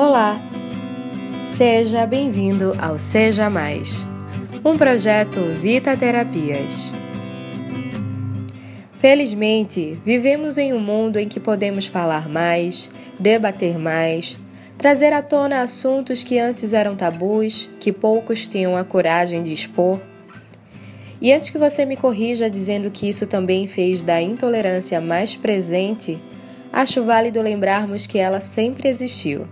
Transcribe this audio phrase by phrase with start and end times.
[0.00, 0.40] Olá!
[1.44, 3.98] Seja bem-vindo ao Seja Mais,
[4.64, 6.90] um projeto Vita Terapias.
[8.98, 14.38] Felizmente, vivemos em um mundo em que podemos falar mais, debater mais,
[14.78, 20.00] trazer à tona assuntos que antes eram tabus, que poucos tinham a coragem de expor.
[21.20, 26.18] E antes que você me corrija dizendo que isso também fez da intolerância mais presente,
[26.72, 29.46] acho válido lembrarmos que ela sempre existiu.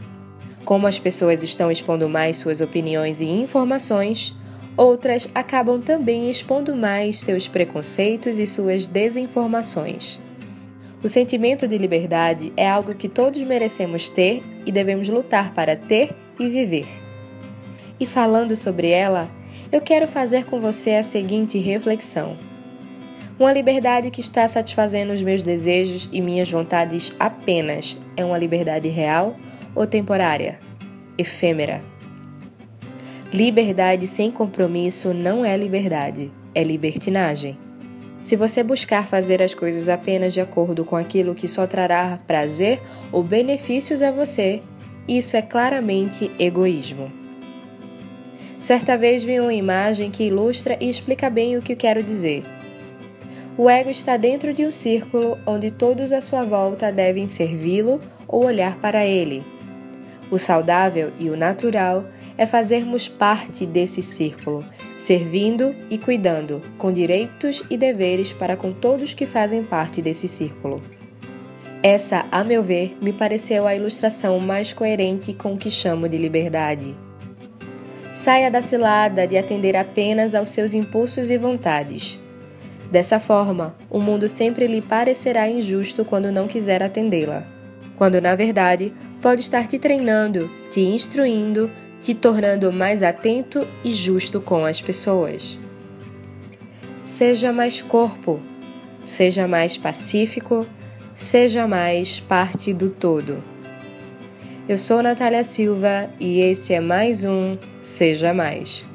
[0.68, 4.36] Como as pessoas estão expondo mais suas opiniões e informações,
[4.76, 10.20] outras acabam também expondo mais seus preconceitos e suas desinformações.
[11.02, 16.14] O sentimento de liberdade é algo que todos merecemos ter e devemos lutar para ter
[16.38, 16.86] e viver.
[17.98, 19.26] E falando sobre ela,
[19.72, 22.36] eu quero fazer com você a seguinte reflexão.
[23.38, 28.88] Uma liberdade que está satisfazendo os meus desejos e minhas vontades apenas é uma liberdade
[28.88, 29.34] real
[29.78, 30.58] ou temporária,
[31.16, 31.80] efêmera.
[33.32, 37.56] Liberdade sem compromisso não é liberdade, é libertinagem.
[38.24, 42.80] Se você buscar fazer as coisas apenas de acordo com aquilo que só trará prazer
[43.12, 44.60] ou benefícios a você,
[45.06, 47.12] isso é claramente egoísmo.
[48.58, 52.42] Certa vez vi uma imagem que ilustra e explica bem o que quero dizer.
[53.56, 58.44] O ego está dentro de um círculo onde todos à sua volta devem servi-lo ou
[58.44, 59.44] olhar para ele.
[60.30, 62.04] O saudável e o natural
[62.36, 64.64] é fazermos parte desse círculo,
[64.98, 70.80] servindo e cuidando, com direitos e deveres para com todos que fazem parte desse círculo.
[71.82, 76.18] Essa, a meu ver, me pareceu a ilustração mais coerente com o que chamo de
[76.18, 76.94] liberdade.
[78.14, 82.20] Saia da cilada de atender apenas aos seus impulsos e vontades.
[82.90, 87.57] Dessa forma, o mundo sempre lhe parecerá injusto quando não quiser atendê-la
[87.98, 91.68] quando na verdade pode estar te treinando, te instruindo,
[92.00, 95.58] te tornando mais atento e justo com as pessoas.
[97.02, 98.40] Seja mais corpo,
[99.04, 100.66] seja mais pacífico,
[101.16, 103.42] seja mais parte do todo.
[104.68, 108.88] Eu sou Natália Silva e esse é mais um Seja Mais.